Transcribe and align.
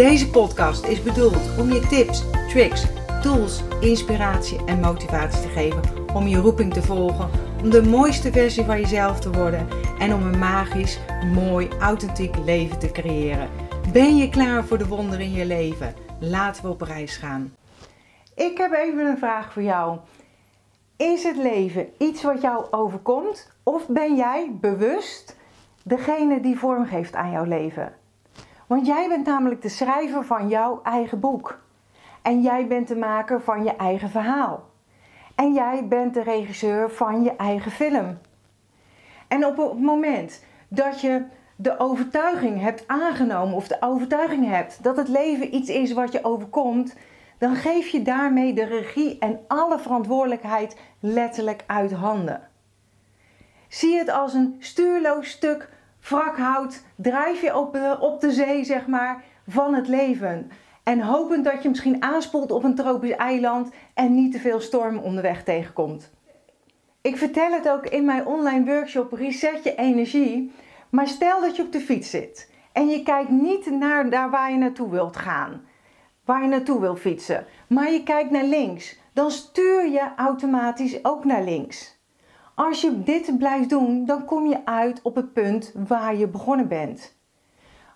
Deze 0.00 0.30
podcast 0.30 0.84
is 0.84 1.02
bedoeld 1.02 1.58
om 1.58 1.72
je 1.72 1.86
tips, 1.86 2.24
tricks, 2.48 2.86
tools, 3.22 3.62
inspiratie 3.80 4.64
en 4.64 4.80
motivatie 4.80 5.40
te 5.42 5.48
geven 5.48 5.82
om 6.14 6.26
je 6.26 6.36
roeping 6.36 6.72
te 6.72 6.82
volgen, 6.82 7.30
om 7.62 7.70
de 7.70 7.82
mooiste 7.82 8.32
versie 8.32 8.64
van 8.64 8.80
jezelf 8.80 9.20
te 9.20 9.30
worden 9.30 9.68
en 9.98 10.14
om 10.14 10.22
een 10.22 10.38
magisch, 10.38 10.98
mooi, 11.34 11.68
authentiek 11.80 12.36
leven 12.36 12.78
te 12.78 12.90
creëren. 12.90 13.48
Ben 13.92 14.16
je 14.16 14.28
klaar 14.28 14.64
voor 14.64 14.78
de 14.78 14.86
wonderen 14.86 15.24
in 15.24 15.32
je 15.32 15.46
leven? 15.46 15.94
Laten 16.20 16.62
we 16.62 16.68
op 16.68 16.80
reis 16.80 17.16
gaan. 17.16 17.54
Ik 18.34 18.58
heb 18.58 18.72
even 18.72 19.06
een 19.06 19.18
vraag 19.18 19.52
voor 19.52 19.62
jou. 19.62 19.98
Is 20.96 21.22
het 21.22 21.36
leven 21.36 21.88
iets 21.98 22.22
wat 22.22 22.40
jou 22.40 22.66
overkomt 22.70 23.52
of 23.62 23.88
ben 23.88 24.16
jij 24.16 24.50
bewust 24.60 25.36
degene 25.82 26.40
die 26.40 26.58
vorm 26.58 26.86
geeft 26.86 27.14
aan 27.14 27.30
jouw 27.30 27.44
leven? 27.44 27.99
Want 28.70 28.86
jij 28.86 29.08
bent 29.08 29.26
namelijk 29.26 29.62
de 29.62 29.68
schrijver 29.68 30.24
van 30.24 30.48
jouw 30.48 30.80
eigen 30.82 31.20
boek. 31.20 31.58
En 32.22 32.42
jij 32.42 32.66
bent 32.66 32.88
de 32.88 32.96
maker 32.96 33.40
van 33.40 33.64
je 33.64 33.76
eigen 33.76 34.10
verhaal. 34.10 34.68
En 35.34 35.52
jij 35.52 35.86
bent 35.88 36.14
de 36.14 36.22
regisseur 36.22 36.90
van 36.90 37.22
je 37.22 37.36
eigen 37.36 37.70
film. 37.70 38.18
En 39.28 39.46
op 39.46 39.56
het 39.56 39.80
moment 39.80 40.44
dat 40.68 41.00
je 41.00 41.24
de 41.56 41.78
overtuiging 41.78 42.60
hebt 42.60 42.88
aangenomen 42.88 43.54
of 43.54 43.68
de 43.68 43.76
overtuiging 43.80 44.48
hebt 44.48 44.82
dat 44.82 44.96
het 44.96 45.08
leven 45.08 45.54
iets 45.54 45.68
is 45.68 45.92
wat 45.92 46.12
je 46.12 46.24
overkomt, 46.24 46.96
dan 47.38 47.54
geef 47.54 47.88
je 47.88 48.02
daarmee 48.02 48.52
de 48.54 48.64
regie 48.64 49.18
en 49.18 49.40
alle 49.46 49.78
verantwoordelijkheid 49.78 50.76
letterlijk 51.00 51.64
uit 51.66 51.92
handen. 51.92 52.48
Zie 53.68 53.98
het 53.98 54.08
als 54.08 54.34
een 54.34 54.56
stuurloos 54.58 55.28
stuk 55.30 55.68
wrakhout 56.00 56.82
drijf 56.96 57.40
je 57.40 57.56
op 57.56 57.72
de, 57.72 57.96
op 58.00 58.20
de 58.20 58.32
zee, 58.32 58.64
zeg 58.64 58.86
maar, 58.86 59.24
van 59.48 59.74
het 59.74 59.88
leven. 59.88 60.50
En 60.82 61.00
hopend 61.00 61.44
dat 61.44 61.62
je 61.62 61.68
misschien 61.68 62.02
aanspoelt 62.02 62.50
op 62.50 62.64
een 62.64 62.74
tropisch 62.74 63.16
eiland 63.16 63.70
en 63.94 64.14
niet 64.14 64.32
te 64.32 64.38
veel 64.38 64.60
stormen 64.60 65.02
onderweg 65.02 65.42
tegenkomt. 65.44 66.10
Ik 67.00 67.16
vertel 67.16 67.50
het 67.52 67.68
ook 67.68 67.86
in 67.86 68.04
mijn 68.04 68.26
online 68.26 68.64
workshop 68.64 69.12
Reset 69.12 69.64
je 69.64 69.74
energie. 69.74 70.52
Maar 70.90 71.08
stel 71.08 71.40
dat 71.40 71.56
je 71.56 71.62
op 71.62 71.72
de 71.72 71.80
fiets 71.80 72.10
zit 72.10 72.50
en 72.72 72.88
je 72.88 73.02
kijkt 73.02 73.30
niet 73.30 73.70
naar 73.70 74.10
daar 74.10 74.30
waar 74.30 74.50
je 74.50 74.56
naartoe 74.56 74.90
wilt 74.90 75.16
gaan, 75.16 75.64
waar 76.24 76.42
je 76.42 76.48
naartoe 76.48 76.80
wilt 76.80 77.00
fietsen, 77.00 77.46
maar 77.68 77.92
je 77.92 78.02
kijkt 78.02 78.30
naar 78.30 78.44
links, 78.44 78.98
dan 79.12 79.30
stuur 79.30 79.88
je 79.88 80.12
automatisch 80.16 81.04
ook 81.04 81.24
naar 81.24 81.44
links. 81.44 81.99
Als 82.54 82.80
je 82.80 83.02
dit 83.02 83.38
blijft 83.38 83.68
doen, 83.68 84.04
dan 84.04 84.24
kom 84.24 84.46
je 84.46 84.66
uit 84.66 85.02
op 85.02 85.14
het 85.14 85.32
punt 85.32 85.72
waar 85.88 86.16
je 86.16 86.28
begonnen 86.28 86.68
bent. 86.68 87.18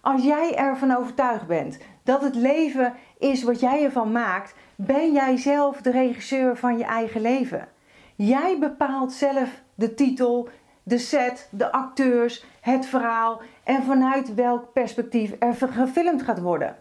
Als 0.01 0.23
jij 0.23 0.55
ervan 0.57 0.97
overtuigd 0.97 1.47
bent 1.47 1.79
dat 2.03 2.23
het 2.23 2.35
leven 2.35 2.95
is 3.19 3.43
wat 3.43 3.61
jij 3.61 3.85
ervan 3.85 4.13
maakt, 4.13 4.55
ben 4.77 5.13
jij 5.13 5.37
zelf 5.37 5.81
de 5.81 5.91
regisseur 5.91 6.57
van 6.57 6.79
je 6.79 6.85
eigen 6.85 7.21
leven. 7.21 7.69
Jij 8.17 8.59
bepaalt 8.59 9.13
zelf 9.13 9.63
de 9.75 9.95
titel, 9.95 10.49
de 10.83 10.99
set, 10.99 11.49
de 11.51 11.73
acteurs, 11.73 12.45
het 12.61 12.87
verhaal 12.87 13.41
en 13.65 13.83
vanuit 13.83 14.35
welk 14.35 14.73
perspectief 14.73 15.33
er 15.39 15.55
gefilmd 15.55 16.23
gaat 16.23 16.41
worden. 16.41 16.77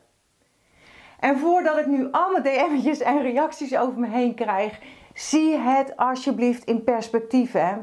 En 1.20 1.38
voordat 1.38 1.78
ik 1.78 1.86
nu 1.86 2.08
allemaal 2.12 2.42
DM'tjes 2.42 3.00
en 3.00 3.22
reacties 3.22 3.78
over 3.78 4.00
me 4.00 4.08
heen 4.08 4.36
krijg, 4.36 4.80
Zie 5.14 5.58
het 5.58 5.98
alsjeblieft 5.98 6.64
in 6.64 6.84
perspectief. 6.84 7.52
Hè? 7.52 7.74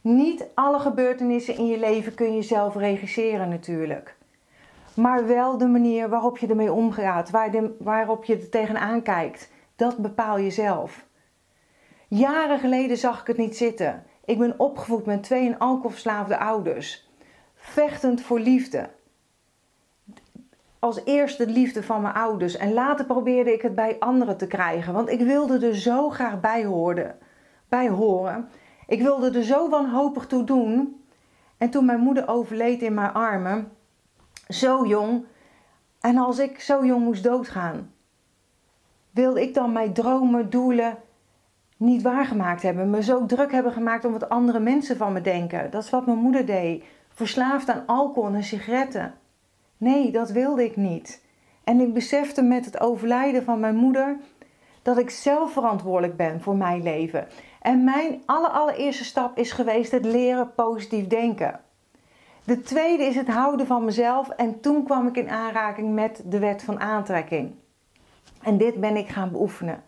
Niet 0.00 0.46
alle 0.54 0.78
gebeurtenissen 0.78 1.56
in 1.56 1.66
je 1.66 1.78
leven 1.78 2.14
kun 2.14 2.34
je 2.34 2.42
zelf 2.42 2.76
regisseren 2.76 3.48
natuurlijk. 3.48 4.16
Maar 4.94 5.26
wel 5.26 5.58
de 5.58 5.66
manier 5.66 6.08
waarop 6.08 6.38
je 6.38 6.46
ermee 6.46 6.72
omgaat, 6.72 7.30
waar 7.30 7.50
de, 7.50 7.76
waarop 7.78 8.24
je 8.24 8.36
er 8.36 8.48
tegenaan 8.48 9.02
kijkt. 9.02 9.50
Dat 9.76 9.96
bepaal 9.96 10.38
je 10.38 10.50
zelf. 10.50 11.06
Jaren 12.08 12.58
geleden 12.58 12.96
zag 12.96 13.20
ik 13.20 13.26
het 13.26 13.36
niet 13.36 13.56
zitten. 13.56 14.04
Ik 14.24 14.38
ben 14.38 14.58
opgevoed 14.58 15.06
met 15.06 15.22
twee 15.22 15.54
alcoholverslaafde 15.58 16.38
ouders. 16.38 17.08
Vechtend 17.54 18.20
voor 18.20 18.40
liefde 18.40 18.90
als 20.84 21.00
eerste 21.04 21.46
de 21.46 21.52
liefde 21.52 21.82
van 21.82 22.02
mijn 22.02 22.14
ouders. 22.14 22.56
En 22.56 22.72
later 22.72 23.04
probeerde 23.04 23.52
ik 23.52 23.62
het 23.62 23.74
bij 23.74 23.96
anderen 23.98 24.36
te 24.36 24.46
krijgen. 24.46 24.92
Want 24.92 25.08
ik 25.08 25.20
wilde 25.20 25.66
er 25.66 25.76
zo 25.76 26.10
graag 26.10 26.40
bij, 26.40 26.64
horen, 26.64 27.18
bij 27.68 27.88
horen. 27.88 28.48
Ik 28.86 29.02
wilde 29.02 29.30
er 29.30 29.44
zo 29.44 29.68
wanhopig 29.68 30.26
toe 30.26 30.44
doen. 30.44 31.04
En 31.58 31.70
toen 31.70 31.84
mijn 31.84 32.00
moeder 32.00 32.28
overleed 32.28 32.82
in 32.82 32.94
mijn 32.94 33.12
armen, 33.12 33.72
zo 34.48 34.86
jong. 34.86 35.24
En 36.00 36.16
als 36.16 36.38
ik 36.38 36.60
zo 36.60 36.84
jong 36.84 37.04
moest 37.04 37.22
doodgaan, 37.22 37.92
wilde 39.10 39.42
ik 39.42 39.54
dan 39.54 39.72
mijn 39.72 39.92
dromen, 39.92 40.50
doelen 40.50 40.96
niet 41.76 42.02
waargemaakt 42.02 42.62
hebben. 42.62 42.90
Me 42.90 43.02
zo 43.02 43.26
druk 43.26 43.52
hebben 43.52 43.72
gemaakt 43.72 44.04
om 44.04 44.12
wat 44.12 44.28
andere 44.28 44.60
mensen 44.60 44.96
van 44.96 45.12
me 45.12 45.20
denken. 45.20 45.70
Dat 45.70 45.82
is 45.84 45.90
wat 45.90 46.06
mijn 46.06 46.18
moeder 46.18 46.46
deed. 46.46 46.84
Verslaafd 47.08 47.68
aan 47.68 47.86
alcohol 47.86 48.34
en 48.34 48.44
sigaretten. 48.44 49.14
Nee, 49.84 50.10
dat 50.10 50.30
wilde 50.30 50.64
ik 50.64 50.76
niet. 50.76 51.22
En 51.64 51.80
ik 51.80 51.92
besefte 51.92 52.42
met 52.42 52.64
het 52.64 52.80
overlijden 52.80 53.44
van 53.44 53.60
mijn 53.60 53.76
moeder 53.76 54.16
dat 54.82 54.98
ik 54.98 55.10
zelf 55.10 55.52
verantwoordelijk 55.52 56.16
ben 56.16 56.40
voor 56.40 56.56
mijn 56.56 56.82
leven. 56.82 57.28
En 57.60 57.84
mijn 57.84 58.22
allereerste 58.26 59.04
stap 59.04 59.38
is 59.38 59.52
geweest 59.52 59.90
het 59.90 60.04
leren 60.04 60.54
positief 60.54 61.06
denken. 61.06 61.60
De 62.44 62.60
tweede 62.60 63.02
is 63.04 63.14
het 63.14 63.28
houden 63.28 63.66
van 63.66 63.84
mezelf 63.84 64.28
en 64.28 64.60
toen 64.60 64.84
kwam 64.84 65.06
ik 65.06 65.16
in 65.16 65.30
aanraking 65.30 65.94
met 65.94 66.22
de 66.26 66.38
wet 66.38 66.62
van 66.62 66.80
aantrekking. 66.80 67.54
En 68.42 68.58
dit 68.58 68.80
ben 68.80 68.96
ik 68.96 69.08
gaan 69.08 69.30
beoefenen. 69.30 69.82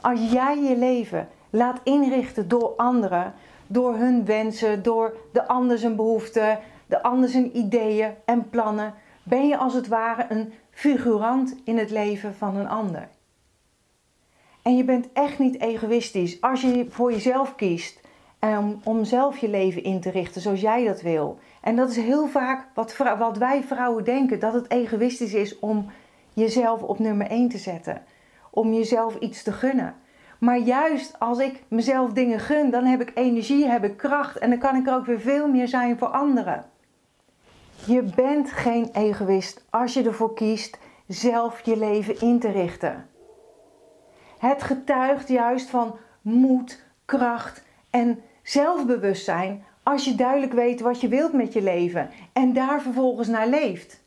Als 0.00 0.30
jij 0.30 0.58
je 0.62 0.76
leven 0.76 1.28
laat 1.50 1.80
inrichten 1.84 2.48
door 2.48 2.72
anderen, 2.76 3.34
door 3.66 3.94
hun 3.94 4.24
wensen, 4.24 4.82
door 4.82 5.16
de 5.32 5.48
ander 5.48 5.78
zijn 5.78 5.96
behoeften, 5.96 6.58
de 6.88 7.02
ander 7.02 7.28
zijn 7.28 7.56
ideeën 7.56 8.14
en 8.24 8.48
plannen, 8.48 8.94
ben 9.22 9.48
je 9.48 9.56
als 9.56 9.74
het 9.74 9.88
ware 9.88 10.26
een 10.28 10.52
figurant 10.70 11.56
in 11.64 11.78
het 11.78 11.90
leven 11.90 12.34
van 12.34 12.56
een 12.56 12.68
ander. 12.68 13.08
En 14.62 14.76
je 14.76 14.84
bent 14.84 15.08
echt 15.12 15.38
niet 15.38 15.60
egoïstisch 15.60 16.40
als 16.40 16.60
je 16.60 16.86
voor 16.88 17.12
jezelf 17.12 17.54
kiest 17.54 18.00
om, 18.40 18.80
om 18.84 19.04
zelf 19.04 19.38
je 19.38 19.48
leven 19.48 19.82
in 19.82 20.00
te 20.00 20.10
richten 20.10 20.40
zoals 20.40 20.60
jij 20.60 20.84
dat 20.84 21.02
wil. 21.02 21.38
En 21.60 21.76
dat 21.76 21.90
is 21.90 21.96
heel 21.96 22.26
vaak 22.26 22.66
wat, 22.74 22.96
wat 22.96 23.36
wij 23.36 23.62
vrouwen 23.62 24.04
denken: 24.04 24.40
dat 24.40 24.52
het 24.52 24.70
egoïstisch 24.70 25.34
is 25.34 25.58
om 25.58 25.86
jezelf 26.34 26.82
op 26.82 26.98
nummer 26.98 27.26
1 27.26 27.48
te 27.48 27.58
zetten, 27.58 28.02
om 28.50 28.72
jezelf 28.72 29.16
iets 29.18 29.42
te 29.42 29.52
gunnen. 29.52 29.94
Maar 30.38 30.58
juist 30.58 31.18
als 31.18 31.38
ik 31.38 31.62
mezelf 31.68 32.12
dingen 32.12 32.40
gun, 32.40 32.70
dan 32.70 32.84
heb 32.84 33.00
ik 33.00 33.10
energie, 33.14 33.66
heb 33.66 33.84
ik 33.84 33.96
kracht 33.96 34.38
en 34.38 34.50
dan 34.50 34.58
kan 34.58 34.76
ik 34.76 34.86
er 34.86 34.94
ook 34.94 35.06
weer 35.06 35.20
veel 35.20 35.48
meer 35.48 35.68
zijn 35.68 35.98
voor 35.98 36.08
anderen. 36.08 36.64
Je 37.88 38.02
bent 38.02 38.50
geen 38.50 38.88
egoïst 38.92 39.64
als 39.70 39.94
je 39.94 40.02
ervoor 40.02 40.34
kiest 40.34 40.78
zelf 41.06 41.60
je 41.60 41.76
leven 41.76 42.20
in 42.20 42.38
te 42.38 42.50
richten. 42.50 43.08
Het 44.38 44.62
getuigt 44.62 45.28
juist 45.28 45.70
van 45.70 45.96
moed, 46.20 46.84
kracht 47.04 47.64
en 47.90 48.22
zelfbewustzijn 48.42 49.64
als 49.82 50.04
je 50.04 50.14
duidelijk 50.14 50.52
weet 50.52 50.80
wat 50.80 51.00
je 51.00 51.08
wilt 51.08 51.32
met 51.32 51.52
je 51.52 51.62
leven 51.62 52.10
en 52.32 52.52
daar 52.52 52.82
vervolgens 52.82 53.28
naar 53.28 53.48
leeft. 53.48 54.04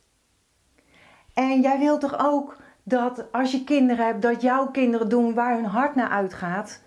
En 1.33 1.61
jij 1.61 1.79
wilt 1.79 2.01
toch 2.01 2.19
ook 2.19 2.57
dat 2.83 3.31
als 3.31 3.51
je 3.51 3.63
kinderen 3.63 4.05
hebt, 4.05 4.21
dat 4.21 4.41
jouw 4.41 4.67
kinderen 4.67 5.09
doen 5.09 5.33
waar 5.33 5.55
hun 5.55 5.65
hart 5.65 5.95
naar 5.95 6.09
uitgaat, 6.09 6.81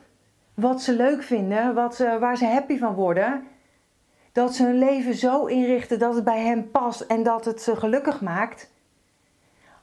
wat 0.55 0.83
ze 0.83 0.97
leuk 0.97 1.23
vinden, 1.23 1.75
wat 1.75 1.95
ze, 1.95 2.17
waar 2.21 2.37
ze 2.37 2.47
happy 2.47 2.79
van 2.79 2.95
worden 2.95 3.43
dat 4.35 4.55
ze 4.55 4.65
hun 4.65 4.79
leven 4.79 5.15
zo 5.15 5.45
inrichten 5.45 5.99
dat 5.99 6.15
het 6.15 6.25
bij 6.25 6.41
hen 6.41 6.71
past 6.71 7.01
en 7.01 7.23
dat 7.23 7.45
het 7.45 7.63
ze 7.63 7.77
gelukkig 7.77 8.21
maakt. 8.21 8.71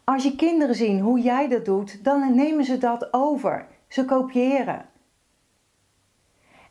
Als 0.04 0.24
je 0.24 0.36
kinderen 0.36 0.76
zien 0.76 1.00
hoe 1.00 1.22
jij 1.22 1.48
dat 1.48 1.66
doet, 1.66 2.04
dan 2.04 2.36
nemen 2.36 2.66
ze 2.66 2.78
dat 2.78 3.14
over. 3.14 3.68
Ze 3.88 4.06
kopiëren. 4.06 4.86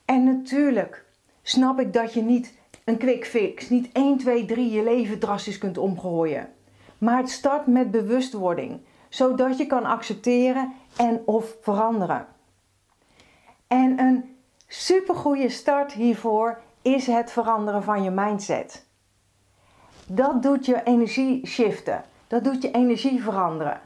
En 0.04 0.24
natuurlijk 0.24 1.04
snap 1.42 1.80
ik 1.80 1.92
dat 1.92 2.12
je 2.12 2.22
niet 2.22 2.58
een 2.84 2.96
quick 2.96 3.26
fix, 3.26 3.68
niet 3.68 3.92
1, 3.92 4.18
2, 4.18 4.44
3 4.44 4.70
je 4.70 4.82
leven 4.82 5.18
drastisch 5.18 5.58
kunt 5.58 5.78
omgooien. 5.78 6.52
Maar 6.98 7.16
het 7.16 7.30
start 7.30 7.66
met 7.66 7.90
bewustwording, 7.90 8.80
zodat 9.08 9.58
je 9.58 9.66
kan 9.66 9.84
accepteren 9.84 10.72
en 10.96 11.22
of 11.24 11.56
veranderen. 11.60 12.26
En 13.66 13.98
een 13.98 14.36
supergoeie 14.66 15.48
start 15.48 15.92
hiervoor 15.92 16.60
is 16.82 17.06
het 17.06 17.32
veranderen 17.32 17.82
van 17.82 18.02
je 18.02 18.10
mindset. 18.10 18.86
Dat 20.06 20.42
doet 20.42 20.66
je 20.66 20.82
energie 20.82 21.46
shiften. 21.46 22.04
Dat 22.26 22.44
doet 22.44 22.62
je 22.62 22.70
energie 22.70 23.22
veranderen. 23.22 23.80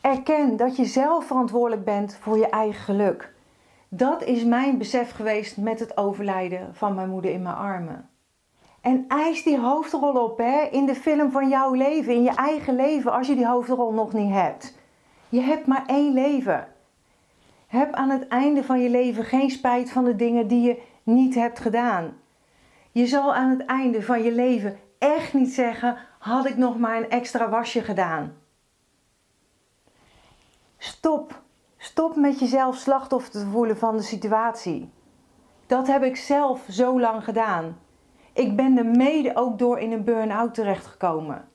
Erken 0.00 0.56
dat 0.56 0.76
je 0.76 0.84
zelf 0.84 1.26
verantwoordelijk 1.26 1.84
bent 1.84 2.16
voor 2.20 2.38
je 2.38 2.48
eigen 2.48 2.82
geluk. 2.82 3.32
Dat 3.88 4.22
is 4.22 4.44
mijn 4.44 4.78
besef 4.78 5.10
geweest 5.10 5.56
met 5.56 5.80
het 5.80 5.96
overlijden 5.96 6.74
van 6.74 6.94
mijn 6.94 7.08
moeder 7.08 7.30
in 7.30 7.42
mijn 7.42 7.54
armen. 7.54 8.08
En 8.80 9.04
eis 9.08 9.42
die 9.42 9.58
hoofdrol 9.58 10.24
op 10.24 10.38
hè, 10.38 10.62
in 10.70 10.86
de 10.86 10.94
film 10.94 11.30
van 11.30 11.48
jouw 11.48 11.72
leven, 11.72 12.14
in 12.14 12.22
je 12.22 12.34
eigen 12.34 12.76
leven, 12.76 13.12
als 13.12 13.26
je 13.26 13.34
die 13.34 13.46
hoofdrol 13.46 13.92
nog 13.92 14.12
niet 14.12 14.32
hebt. 14.32 14.74
Je 15.28 15.40
hebt 15.40 15.66
maar 15.66 15.84
één 15.86 16.12
leven. 16.12 16.68
Heb 17.66 17.92
aan 17.92 18.10
het 18.10 18.28
einde 18.28 18.64
van 18.64 18.80
je 18.80 18.88
leven 18.88 19.24
geen 19.24 19.50
spijt 19.50 19.90
van 19.90 20.04
de 20.04 20.16
dingen 20.16 20.46
die 20.46 20.60
je 20.60 20.82
niet 21.02 21.34
hebt 21.34 21.58
gedaan. 21.58 22.16
Je 22.92 23.06
zal 23.06 23.34
aan 23.34 23.50
het 23.50 23.64
einde 23.64 24.02
van 24.02 24.22
je 24.22 24.32
leven 24.32 24.78
echt 24.98 25.34
niet 25.34 25.52
zeggen: 25.52 25.96
had 26.18 26.46
ik 26.46 26.56
nog 26.56 26.78
maar 26.78 26.96
een 26.96 27.10
extra 27.10 27.48
wasje 27.48 27.82
gedaan. 27.82 28.36
Stop. 30.78 31.42
Stop 31.76 32.16
met 32.16 32.38
jezelf 32.38 32.76
slachtoffer 32.76 33.32
te 33.32 33.46
voelen 33.46 33.78
van 33.78 33.96
de 33.96 34.02
situatie. 34.02 34.90
Dat 35.66 35.86
heb 35.86 36.02
ik 36.02 36.16
zelf 36.16 36.66
zo 36.70 37.00
lang 37.00 37.24
gedaan. 37.24 37.78
Ik 38.32 38.56
ben 38.56 38.78
er 38.78 38.86
mede 38.86 39.36
ook 39.36 39.58
door 39.58 39.78
in 39.78 39.92
een 39.92 40.04
burn-out 40.04 40.54
terechtgekomen. 40.54 41.48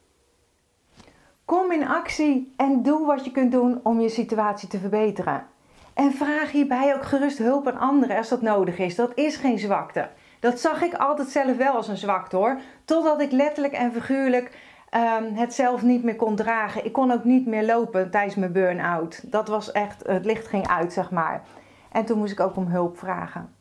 Kom 1.46 1.72
in 1.72 1.88
actie 1.88 2.54
en 2.58 2.84
doe 2.84 3.06
wat 3.06 3.26
je 3.26 3.32
kunt 3.32 3.52
doen 3.52 3.80
om 3.84 4.02
je 4.02 4.10
situatie 4.10 4.68
te 4.68 4.80
verbeteren. 4.80 5.48
En 5.96 6.14
vraag 6.14 6.52
hierbij 6.52 6.96
ook 6.96 7.04
gerust 7.04 7.38
hulp 7.38 7.68
aan 7.68 7.80
anderen 7.80 8.18
als 8.18 8.30
dat 8.30 8.42
nodig 8.42 8.78
is. 8.78 8.96
Dat 8.96 9.12
is 9.16 9.36
geen 9.36 9.60
zwakte. 9.60 10.10
Dat 10.40 10.60
zag 10.60 10.82
ik 10.82 10.94
altijd 10.94 11.28
zelf 11.28 11.58
wel 11.58 11.74
als 11.74 11.88
een 11.88 11.98
zwakte 11.98 12.36
hoor. 12.36 12.60
Totdat 12.86 13.22
ik 13.22 13.32
letterlijk 13.32 13.74
en 13.74 13.92
figuurlijk 13.92 14.58
um, 14.92 15.36
het 15.36 15.54
zelf 15.54 15.82
niet 15.82 16.04
meer 16.04 16.16
kon 16.16 16.36
dragen. 16.36 16.86
Ik 16.86 16.94
kon 16.94 17.12
ook 17.12 17.24
niet 17.24 17.46
meer 17.46 17.66
lopen 17.66 18.12
tijdens 18.12 18.36
mijn 18.36 18.52
burn-out. 18.52 19.32
Dat 19.32 19.48
was 19.48 19.72
echt, 19.72 20.04
het 20.08 20.26
licht 20.26 20.48
ging 20.48 20.68
uit 20.68 20.94
zeg 20.94 21.12
maar. 21.12 21.44
En 21.92 22.06
toen 22.06 22.18
moest 22.18 22.32
ik 22.32 22.40
ook 22.40 22.56
om 22.56 22.68
hulp 22.68 22.98
vragen. 22.98 23.54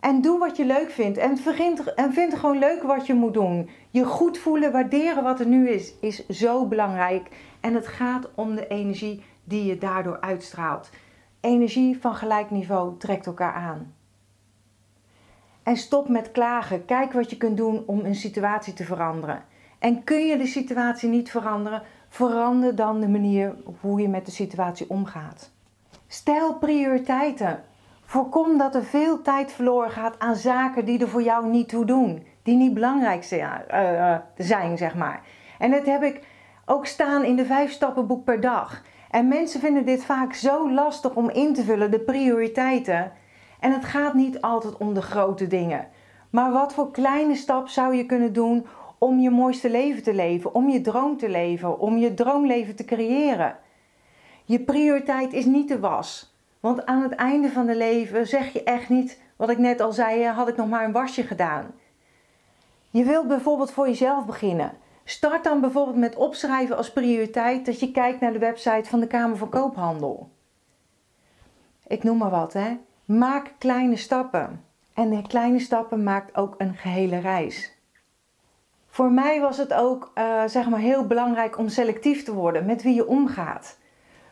En 0.00 0.20
doe 0.20 0.38
wat 0.38 0.56
je 0.56 0.64
leuk 0.64 0.90
vindt. 0.90 1.18
En, 1.18 1.38
en 1.94 2.12
vind 2.12 2.34
gewoon 2.34 2.58
leuk 2.58 2.82
wat 2.82 3.06
je 3.06 3.14
moet 3.14 3.34
doen. 3.34 3.70
Je 3.90 4.04
goed 4.04 4.38
voelen, 4.38 4.72
waarderen 4.72 5.22
wat 5.22 5.40
er 5.40 5.46
nu 5.46 5.68
is, 5.68 5.94
is 6.00 6.28
zo 6.28 6.66
belangrijk. 6.66 7.28
En 7.60 7.74
het 7.74 7.86
gaat 7.86 8.28
om 8.34 8.54
de 8.54 8.66
energie 8.66 9.24
die 9.44 9.64
je 9.64 9.78
daardoor 9.78 10.20
uitstraalt. 10.20 10.90
Energie 11.44 12.00
van 12.00 12.14
gelijk 12.14 12.50
niveau 12.50 12.98
trekt 12.98 13.26
elkaar 13.26 13.52
aan. 13.52 13.94
En 15.62 15.76
stop 15.76 16.08
met 16.08 16.32
klagen. 16.32 16.84
Kijk 16.84 17.12
wat 17.12 17.30
je 17.30 17.36
kunt 17.36 17.56
doen 17.56 17.82
om 17.86 18.04
een 18.04 18.14
situatie 18.14 18.72
te 18.72 18.84
veranderen. 18.84 19.44
En 19.78 20.04
kun 20.04 20.26
je 20.26 20.36
de 20.36 20.46
situatie 20.46 21.08
niet 21.08 21.30
veranderen, 21.30 21.82
verander 22.08 22.74
dan 22.74 23.00
de 23.00 23.08
manier 23.08 23.54
hoe 23.80 24.00
je 24.00 24.08
met 24.08 24.26
de 24.26 24.32
situatie 24.32 24.90
omgaat. 24.90 25.50
Stel 26.06 26.54
prioriteiten. 26.58 27.62
Voorkom 28.04 28.58
dat 28.58 28.74
er 28.74 28.84
veel 28.84 29.22
tijd 29.22 29.52
verloren 29.52 29.90
gaat 29.90 30.18
aan 30.18 30.36
zaken 30.36 30.84
die 30.84 31.00
er 31.00 31.08
voor 31.08 31.22
jou 31.22 31.46
niet 31.46 31.68
toe 31.68 31.84
doen, 31.84 32.26
die 32.42 32.56
niet 32.56 32.74
belangrijk 32.74 33.24
zijn, 33.24 33.64
uh, 33.70 34.16
zijn 34.36 34.78
zeg 34.78 34.94
maar. 34.94 35.22
En 35.58 35.70
dat 35.70 35.86
heb 35.86 36.02
ik 36.02 36.26
ook 36.64 36.86
staan 36.86 37.24
in 37.24 37.36
de 37.36 37.44
vijf 37.44 37.72
stappenboek 37.72 38.24
per 38.24 38.40
dag. 38.40 38.82
En 39.14 39.28
mensen 39.28 39.60
vinden 39.60 39.84
dit 39.84 40.04
vaak 40.04 40.34
zo 40.34 40.70
lastig 40.72 41.14
om 41.14 41.30
in 41.30 41.54
te 41.54 41.64
vullen, 41.64 41.90
de 41.90 42.00
prioriteiten. 42.00 43.12
En 43.60 43.72
het 43.72 43.84
gaat 43.84 44.14
niet 44.14 44.40
altijd 44.40 44.76
om 44.76 44.94
de 44.94 45.02
grote 45.02 45.46
dingen. 45.46 45.88
Maar 46.30 46.52
wat 46.52 46.74
voor 46.74 46.90
kleine 46.90 47.34
stap 47.34 47.68
zou 47.68 47.94
je 47.94 48.06
kunnen 48.06 48.32
doen 48.32 48.66
om 48.98 49.18
je 49.18 49.30
mooiste 49.30 49.70
leven 49.70 50.02
te 50.02 50.14
leven, 50.14 50.54
om 50.54 50.68
je 50.68 50.80
droom 50.80 51.16
te 51.16 51.28
leven, 51.28 51.78
om 51.78 51.96
je 51.96 52.14
droomleven 52.14 52.76
te 52.76 52.84
creëren? 52.84 53.56
Je 54.44 54.60
prioriteit 54.60 55.32
is 55.32 55.44
niet 55.44 55.68
de 55.68 55.80
was. 55.80 56.34
Want 56.60 56.86
aan 56.86 57.02
het 57.02 57.14
einde 57.14 57.50
van 57.50 57.66
de 57.66 57.76
leven 57.76 58.26
zeg 58.26 58.52
je 58.52 58.62
echt 58.62 58.88
niet, 58.88 59.20
wat 59.36 59.50
ik 59.50 59.58
net 59.58 59.80
al 59.80 59.92
zei, 59.92 60.24
had 60.24 60.48
ik 60.48 60.56
nog 60.56 60.68
maar 60.68 60.84
een 60.84 60.92
wasje 60.92 61.22
gedaan. 61.22 61.74
Je 62.90 63.04
wilt 63.04 63.28
bijvoorbeeld 63.28 63.70
voor 63.70 63.86
jezelf 63.86 64.26
beginnen. 64.26 64.72
Start 65.04 65.44
dan 65.44 65.60
bijvoorbeeld 65.60 65.96
met 65.96 66.16
opschrijven 66.16 66.76
als 66.76 66.92
prioriteit 66.92 67.66
dat 67.66 67.80
je 67.80 67.90
kijkt 67.90 68.20
naar 68.20 68.32
de 68.32 68.38
website 68.38 68.88
van 68.88 69.00
de 69.00 69.06
Kamer 69.06 69.36
van 69.36 69.48
Koophandel. 69.48 70.30
Ik 71.86 72.02
noem 72.02 72.18
maar 72.18 72.30
wat, 72.30 72.52
hè. 72.52 72.76
Maak 73.04 73.52
kleine 73.58 73.96
stappen. 73.96 74.64
En 74.94 75.26
kleine 75.26 75.58
stappen 75.58 76.02
maakt 76.02 76.36
ook 76.36 76.54
een 76.58 76.74
gehele 76.74 77.18
reis. 77.18 77.72
Voor 78.88 79.12
mij 79.12 79.40
was 79.40 79.56
het 79.56 79.72
ook 79.72 80.12
uh, 80.14 80.44
zeg 80.46 80.68
maar 80.68 80.78
heel 80.78 81.06
belangrijk 81.06 81.58
om 81.58 81.68
selectief 81.68 82.24
te 82.24 82.32
worden 82.32 82.66
met 82.66 82.82
wie 82.82 82.94
je 82.94 83.06
omgaat. 83.06 83.78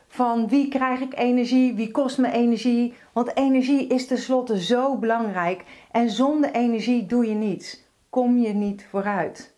Van 0.07 0.47
wie 0.47 0.67
krijg 0.67 0.99
ik 0.99 1.17
energie, 1.17 1.73
wie 1.73 1.91
kost 1.91 2.17
me 2.17 2.31
energie. 2.31 2.93
Want 3.11 3.35
energie 3.35 3.87
is 3.87 4.07
tenslotte 4.07 4.61
zo 4.61 4.97
belangrijk. 4.97 5.63
En 5.91 6.09
zonder 6.09 6.51
energie 6.51 7.05
doe 7.05 7.27
je 7.27 7.35
niets. 7.35 7.83
Kom 8.09 8.37
je 8.37 8.53
niet 8.53 8.87
vooruit. 8.89 9.52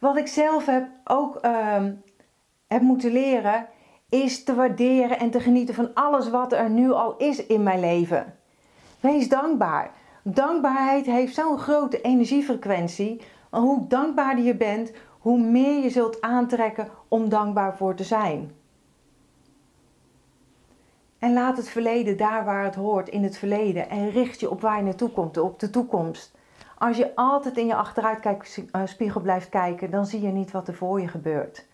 Wat 0.00 0.16
ik 0.16 0.26
zelf 0.26 0.66
heb 0.66 0.88
ook 1.04 1.38
uh, 1.44 1.84
heb 2.66 2.82
moeten 2.82 3.12
leren, 3.12 3.66
is 4.08 4.44
te 4.44 4.54
waarderen 4.54 5.18
en 5.18 5.30
te 5.30 5.40
genieten 5.40 5.74
van 5.74 5.94
alles 5.94 6.30
wat 6.30 6.52
er 6.52 6.70
nu 6.70 6.92
al 6.92 7.16
is 7.16 7.46
in 7.46 7.62
mijn 7.62 7.80
leven. 7.80 8.34
Wees 9.00 9.28
dankbaar. 9.28 9.90
Dankbaarheid 10.22 11.06
heeft 11.06 11.34
zo'n 11.34 11.58
grote 11.58 12.00
energiefrequentie. 12.00 13.20
Hoe 13.50 13.86
dankbaarder 13.86 14.44
je 14.44 14.56
bent, 14.56 14.92
hoe 15.18 15.38
meer 15.38 15.82
je 15.82 15.90
zult 15.90 16.20
aantrekken 16.20 16.88
om 17.08 17.28
dankbaar 17.28 17.76
voor 17.76 17.94
te 17.94 18.04
zijn. 18.04 18.52
En 21.18 21.32
laat 21.32 21.56
het 21.56 21.68
verleden 21.68 22.16
daar 22.16 22.44
waar 22.44 22.64
het 22.64 22.74
hoort, 22.74 23.08
in 23.08 23.22
het 23.22 23.38
verleden. 23.38 23.90
En 23.90 24.10
richt 24.10 24.40
je 24.40 24.50
op 24.50 24.60
waar 24.60 24.76
je 24.76 24.82
naartoe 24.82 25.10
komt, 25.10 25.36
op 25.36 25.58
de 25.58 25.70
toekomst. 25.70 26.38
Als 26.80 26.96
je 26.96 27.14
altijd 27.14 27.56
in 27.56 27.66
je 27.66 27.74
achteruitkijkspiegel 27.74 29.20
blijft 29.20 29.48
kijken, 29.48 29.90
dan 29.90 30.06
zie 30.06 30.20
je 30.20 30.28
niet 30.28 30.50
wat 30.50 30.68
er 30.68 30.74
voor 30.74 31.00
je 31.00 31.08
gebeurt. 31.08 31.66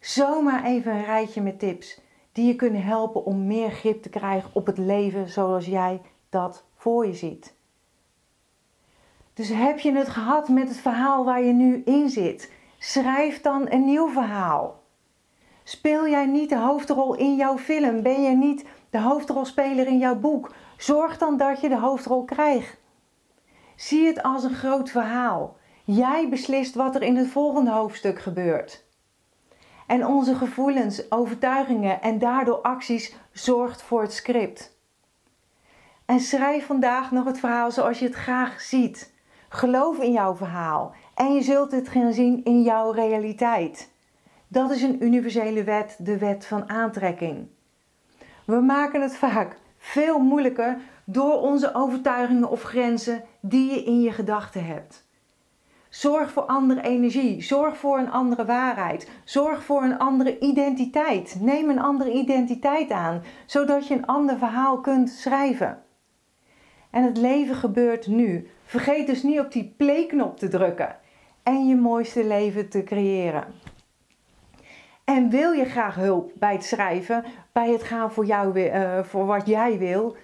Zomaar 0.00 0.64
even 0.64 0.92
een 0.92 1.04
rijtje 1.04 1.40
met 1.40 1.58
tips 1.58 2.00
die 2.32 2.46
je 2.46 2.56
kunnen 2.56 2.82
helpen 2.82 3.24
om 3.24 3.46
meer 3.46 3.70
grip 3.70 4.02
te 4.02 4.08
krijgen 4.08 4.50
op 4.52 4.66
het 4.66 4.78
leven 4.78 5.28
zoals 5.28 5.66
jij 5.66 6.00
dat 6.28 6.64
voor 6.74 7.06
je 7.06 7.14
ziet. 7.14 7.54
Dus 9.34 9.48
heb 9.48 9.78
je 9.78 9.92
het 9.92 10.08
gehad 10.08 10.48
met 10.48 10.68
het 10.68 10.78
verhaal 10.78 11.24
waar 11.24 11.42
je 11.42 11.52
nu 11.52 11.82
in 11.84 12.10
zit? 12.10 12.52
Schrijf 12.78 13.40
dan 13.40 13.66
een 13.70 13.84
nieuw 13.84 14.08
verhaal. 14.08 14.82
Speel 15.64 16.08
jij 16.08 16.26
niet 16.26 16.48
de 16.48 16.58
hoofdrol 16.58 17.14
in 17.14 17.36
jouw 17.36 17.58
film? 17.58 18.02
Ben 18.02 18.22
je 18.22 18.36
niet 18.36 18.64
de 18.90 19.00
hoofdrolspeler 19.00 19.86
in 19.86 19.98
jouw 19.98 20.16
boek? 20.16 20.54
Zorg 20.76 21.18
dan 21.18 21.36
dat 21.36 21.60
je 21.60 21.68
de 21.68 21.78
hoofdrol 21.78 22.24
krijgt. 22.24 22.79
Zie 23.80 24.06
het 24.06 24.22
als 24.22 24.44
een 24.44 24.54
groot 24.54 24.90
verhaal. 24.90 25.56
Jij 25.84 26.28
beslist 26.28 26.74
wat 26.74 26.94
er 26.94 27.02
in 27.02 27.16
het 27.16 27.28
volgende 27.28 27.70
hoofdstuk 27.70 28.20
gebeurt. 28.20 28.84
En 29.86 30.06
onze 30.06 30.34
gevoelens, 30.34 31.10
overtuigingen 31.10 32.02
en 32.02 32.18
daardoor 32.18 32.60
acties 32.60 33.16
zorgt 33.32 33.82
voor 33.82 34.02
het 34.02 34.12
script. 34.12 34.78
En 36.06 36.20
schrijf 36.20 36.66
vandaag 36.66 37.10
nog 37.10 37.24
het 37.24 37.38
verhaal 37.38 37.70
zoals 37.70 37.98
je 37.98 38.04
het 38.04 38.14
graag 38.14 38.60
ziet. 38.60 39.14
Geloof 39.48 39.98
in 39.98 40.12
jouw 40.12 40.36
verhaal 40.36 40.94
en 41.14 41.34
je 41.34 41.42
zult 41.42 41.72
het 41.72 41.88
gaan 41.88 42.12
zien 42.12 42.44
in 42.44 42.62
jouw 42.62 42.90
realiteit. 42.90 43.92
Dat 44.48 44.70
is 44.70 44.82
een 44.82 45.04
universele 45.04 45.64
wet, 45.64 45.96
de 45.98 46.18
wet 46.18 46.46
van 46.46 46.68
aantrekking. 46.68 47.48
We 48.44 48.60
maken 48.60 49.00
het 49.00 49.16
vaak 49.16 49.58
veel 49.78 50.18
moeilijker 50.18 50.76
door 51.12 51.40
onze 51.40 51.74
overtuigingen 51.74 52.50
of 52.50 52.62
grenzen 52.62 53.24
die 53.40 53.70
je 53.70 53.84
in 53.84 54.00
je 54.00 54.12
gedachten 54.12 54.64
hebt. 54.64 55.08
Zorg 55.88 56.30
voor 56.30 56.42
andere 56.42 56.82
energie. 56.82 57.42
Zorg 57.42 57.76
voor 57.76 57.98
een 57.98 58.10
andere 58.10 58.44
waarheid. 58.44 59.10
Zorg 59.24 59.62
voor 59.62 59.82
een 59.82 59.98
andere 59.98 60.38
identiteit. 60.38 61.36
Neem 61.40 61.70
een 61.70 61.80
andere 61.80 62.12
identiteit 62.12 62.90
aan, 62.90 63.22
zodat 63.46 63.86
je 63.86 63.94
een 63.94 64.06
ander 64.06 64.38
verhaal 64.38 64.80
kunt 64.80 65.10
schrijven. 65.10 65.82
En 66.90 67.04
het 67.04 67.16
leven 67.16 67.54
gebeurt 67.54 68.06
nu. 68.06 68.50
Vergeet 68.64 69.06
dus 69.06 69.22
niet 69.22 69.40
op 69.40 69.52
die 69.52 69.74
play-knop 69.76 70.38
te 70.38 70.48
drukken 70.48 70.96
en 71.42 71.66
je 71.66 71.76
mooiste 71.76 72.24
leven 72.24 72.68
te 72.68 72.82
creëren. 72.82 73.44
En 75.04 75.30
wil 75.30 75.52
je 75.52 75.64
graag 75.64 75.94
hulp 75.94 76.32
bij 76.34 76.52
het 76.52 76.64
schrijven, 76.64 77.24
bij 77.52 77.70
het 77.70 77.82
gaan 77.82 78.12
voor, 78.12 78.26
jou, 78.26 78.60
uh, 78.60 79.02
voor 79.02 79.26
wat 79.26 79.46
jij 79.46 79.78
wil? 79.78 80.16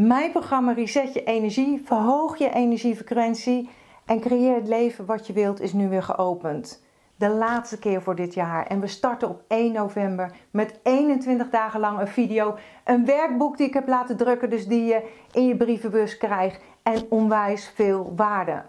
Mijn 0.00 0.30
programma 0.30 0.72
Reset 0.72 1.14
je 1.14 1.24
energie, 1.24 1.82
verhoog 1.84 2.38
je 2.38 2.50
energiefrequentie 2.50 3.68
en 4.06 4.20
creëer 4.20 4.54
het 4.54 4.68
leven 4.68 5.06
wat 5.06 5.26
je 5.26 5.32
wilt 5.32 5.60
is 5.60 5.72
nu 5.72 5.88
weer 5.88 6.02
geopend. 6.02 6.84
De 7.16 7.28
laatste 7.28 7.78
keer 7.78 8.02
voor 8.02 8.16
dit 8.16 8.34
jaar. 8.34 8.66
En 8.66 8.80
we 8.80 8.86
starten 8.86 9.28
op 9.28 9.42
1 9.48 9.72
november 9.72 10.32
met 10.50 10.80
21 10.82 11.50
dagen 11.50 11.80
lang 11.80 12.00
een 12.00 12.08
video. 12.08 12.56
Een 12.84 13.04
werkboek 13.04 13.56
die 13.56 13.66
ik 13.66 13.74
heb 13.74 13.88
laten 13.88 14.16
drukken, 14.16 14.50
dus 14.50 14.66
die 14.66 14.84
je 14.84 15.08
in 15.32 15.46
je 15.46 15.56
brievenbus 15.56 16.16
krijgt. 16.16 16.62
En 16.82 17.06
onwijs 17.08 17.72
veel 17.74 18.12
waarde. 18.16 18.62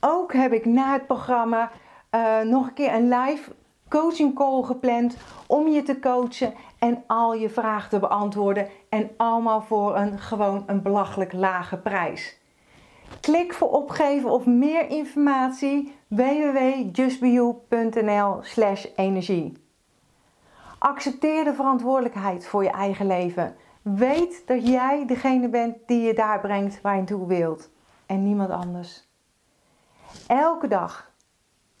Ook 0.00 0.32
heb 0.32 0.52
ik 0.52 0.64
na 0.64 0.92
het 0.92 1.06
programma 1.06 1.70
uh, 2.14 2.40
nog 2.40 2.66
een 2.66 2.74
keer 2.74 2.94
een 2.94 3.08
live 3.08 3.52
coaching 3.88 4.34
call 4.34 4.62
gepland 4.62 5.16
om 5.46 5.68
je 5.68 5.82
te 5.82 5.98
coachen 5.98 6.54
en 6.82 7.04
al 7.06 7.34
je 7.34 7.50
vragen 7.50 7.90
te 7.90 7.98
beantwoorden. 7.98 8.68
En 8.88 9.10
allemaal 9.16 9.62
voor 9.62 9.96
een 9.96 10.18
gewoon 10.18 10.62
een 10.66 10.82
belachelijk 10.82 11.32
lage 11.32 11.76
prijs. 11.76 12.40
Klik 13.20 13.52
voor 13.52 13.70
opgeven 13.70 14.30
of 14.30 14.46
meer 14.46 14.90
informatie 14.90 15.96
www.justbeyou.nl 16.08 18.38
slash 18.40 18.86
energie. 18.96 19.52
Accepteer 20.78 21.44
de 21.44 21.54
verantwoordelijkheid 21.54 22.46
voor 22.46 22.62
je 22.62 22.70
eigen 22.70 23.06
leven. 23.06 23.56
Weet 23.82 24.42
dat 24.46 24.66
jij 24.66 25.06
degene 25.06 25.48
bent 25.48 25.76
die 25.86 26.00
je 26.00 26.14
daar 26.14 26.40
brengt 26.40 26.80
waar 26.80 26.96
je 26.96 27.04
toe 27.04 27.26
wilt 27.26 27.70
en 28.06 28.22
niemand 28.22 28.50
anders. 28.50 29.08
Elke 30.26 30.68
dag 30.68 31.10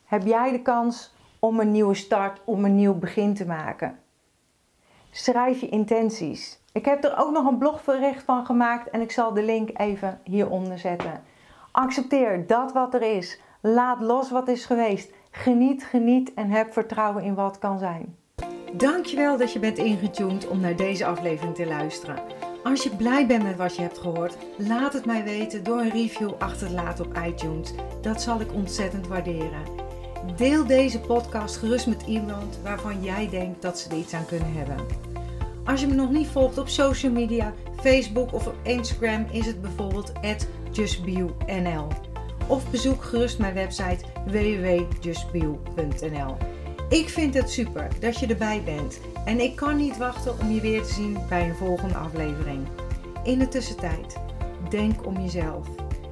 heb 0.04 0.26
jij 0.26 0.50
de 0.50 0.62
kans 0.62 1.14
om 1.38 1.60
een 1.60 1.70
nieuwe 1.70 1.94
start, 1.94 2.40
om 2.44 2.64
een 2.64 2.74
nieuw 2.74 2.94
begin 2.94 3.34
te 3.34 3.46
maken. 3.46 4.00
Schrijf 5.14 5.60
je 5.60 5.68
intenties. 5.68 6.60
Ik 6.72 6.84
heb 6.84 7.04
er 7.04 7.18
ook 7.18 7.30
nog 7.30 7.46
een 7.46 7.58
blogbericht 7.58 8.22
van 8.22 8.46
gemaakt 8.46 8.90
en 8.90 9.00
ik 9.00 9.10
zal 9.10 9.32
de 9.32 9.42
link 9.42 9.70
even 9.78 10.20
hieronder 10.24 10.78
zetten. 10.78 11.22
Accepteer 11.72 12.46
dat 12.46 12.72
wat 12.72 12.94
er 12.94 13.02
is. 13.16 13.40
Laat 13.60 14.00
los 14.00 14.30
wat 14.30 14.48
is 14.48 14.64
geweest. 14.64 15.12
Geniet, 15.30 15.84
geniet 15.84 16.34
en 16.34 16.50
heb 16.50 16.72
vertrouwen 16.72 17.22
in 17.22 17.34
wat 17.34 17.58
kan 17.58 17.78
zijn. 17.78 18.16
Dankjewel 18.72 19.36
dat 19.36 19.52
je 19.52 19.58
bent 19.58 19.78
ingetuned 19.78 20.48
om 20.48 20.60
naar 20.60 20.76
deze 20.76 21.06
aflevering 21.06 21.54
te 21.54 21.66
luisteren. 21.66 22.22
Als 22.64 22.82
je 22.82 22.96
blij 22.96 23.26
bent 23.26 23.42
met 23.42 23.56
wat 23.56 23.76
je 23.76 23.82
hebt 23.82 23.98
gehoord, 23.98 24.36
laat 24.56 24.92
het 24.92 25.06
mij 25.06 25.24
weten 25.24 25.64
door 25.64 25.78
een 25.78 25.90
review 25.90 26.30
achter 26.38 26.66
te 26.66 26.74
laten 26.74 27.04
op 27.04 27.18
iTunes. 27.26 27.72
Dat 28.00 28.22
zal 28.22 28.40
ik 28.40 28.52
ontzettend 28.52 29.06
waarderen. 29.06 29.81
Deel 30.36 30.66
deze 30.66 31.00
podcast 31.00 31.56
gerust 31.56 31.86
met 31.86 32.02
iemand 32.06 32.58
waarvan 32.62 33.02
jij 33.02 33.28
denkt 33.28 33.62
dat 33.62 33.78
ze 33.78 33.88
er 33.88 33.96
iets 33.96 34.14
aan 34.14 34.26
kunnen 34.26 34.52
hebben. 34.52 34.76
Als 35.64 35.80
je 35.80 35.86
me 35.86 35.94
nog 35.94 36.10
niet 36.10 36.26
volgt 36.26 36.58
op 36.58 36.68
social 36.68 37.12
media, 37.12 37.52
Facebook 37.80 38.32
of 38.32 38.46
op 38.46 38.54
Instagram, 38.62 39.26
is 39.30 39.46
het 39.46 39.60
bijvoorbeeld 39.60 40.12
justbio.nl. 40.70 41.86
Of 42.46 42.70
bezoek 42.70 43.04
gerust 43.04 43.38
mijn 43.38 43.54
website 43.54 44.04
www.justbio.nl. 44.26 46.36
Ik 46.88 47.08
vind 47.08 47.34
het 47.34 47.50
super 47.50 47.88
dat 48.00 48.18
je 48.18 48.26
erbij 48.26 48.62
bent 48.64 49.00
en 49.24 49.40
ik 49.40 49.56
kan 49.56 49.76
niet 49.76 49.96
wachten 49.96 50.40
om 50.40 50.50
je 50.50 50.60
weer 50.60 50.82
te 50.82 50.92
zien 50.92 51.18
bij 51.28 51.48
een 51.48 51.56
volgende 51.56 51.94
aflevering. 51.94 52.66
In 53.24 53.38
de 53.38 53.48
tussentijd, 53.48 54.16
denk 54.68 55.06
om 55.06 55.20
jezelf. 55.20 55.66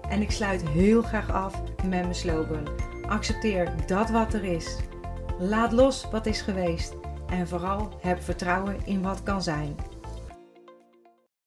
En 0.08 0.22
ik 0.22 0.30
sluit 0.30 0.68
heel 0.68 1.02
graag 1.02 1.32
af 1.32 1.62
met 1.82 2.02
mijn 2.02 2.14
slogan. 2.14 2.89
Accepteer 3.10 3.72
dat 3.86 4.10
wat 4.10 4.34
er 4.34 4.44
is. 4.44 4.76
Laat 5.38 5.72
los 5.72 6.08
wat 6.10 6.26
is 6.26 6.40
geweest. 6.40 6.94
En 7.26 7.48
vooral 7.48 7.98
heb 8.00 8.22
vertrouwen 8.22 8.76
in 8.84 9.02
wat 9.02 9.22
kan 9.22 9.42
zijn. 9.42 9.76